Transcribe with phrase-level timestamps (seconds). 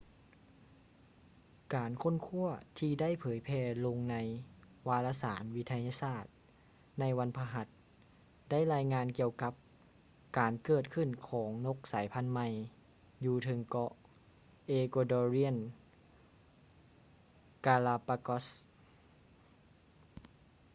[1.75, 4.15] ການຄົ້ນຄວ້າ ທີ່ໄດ້ເຜີຍແຜ່ລົງໃນ
[4.87, 6.25] ວາລະສານວິທະຍາສາດ
[6.99, 7.67] ໃນວັນພະຫັດ
[8.49, 9.53] ໄດ້ລາຍງານກ່ຽວກັບ
[10.37, 12.47] ການເກີດຂຶ້ນຂອງນົກສາຍພັນໃໝ່
[13.25, 13.91] ຢູ່ເທິງເກາະ
[14.67, 15.55] ເອກົວດໍຣຽນ
[17.65, 18.59] ກາລາປາກອສ໌ ecuadorean
[20.05, 20.29] galápagos